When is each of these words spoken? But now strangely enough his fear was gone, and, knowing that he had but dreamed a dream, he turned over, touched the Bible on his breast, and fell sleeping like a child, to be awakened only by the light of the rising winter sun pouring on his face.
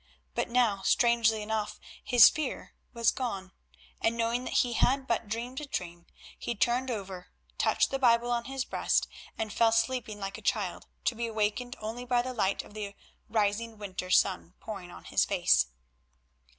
But 0.33 0.49
now 0.49 0.81
strangely 0.81 1.43
enough 1.43 1.79
his 2.03 2.27
fear 2.27 2.73
was 2.91 3.11
gone, 3.11 3.51
and, 4.01 4.17
knowing 4.17 4.45
that 4.45 4.53
he 4.55 4.73
had 4.73 5.05
but 5.05 5.27
dreamed 5.27 5.61
a 5.61 5.67
dream, 5.67 6.07
he 6.39 6.55
turned 6.55 6.89
over, 6.89 7.27
touched 7.59 7.91
the 7.91 7.99
Bible 7.99 8.31
on 8.31 8.45
his 8.45 8.65
breast, 8.65 9.07
and 9.37 9.53
fell 9.53 9.71
sleeping 9.71 10.19
like 10.19 10.39
a 10.39 10.41
child, 10.41 10.87
to 11.05 11.13
be 11.13 11.27
awakened 11.27 11.75
only 11.79 12.03
by 12.03 12.23
the 12.23 12.33
light 12.33 12.63
of 12.63 12.73
the 12.73 12.95
rising 13.29 13.77
winter 13.77 14.09
sun 14.09 14.55
pouring 14.59 14.89
on 14.89 15.03
his 15.03 15.23
face. 15.23 15.67